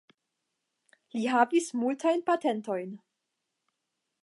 Li 1.17 1.21
havis 1.33 1.67
multajn 1.83 2.25
patentojn. 2.31 2.99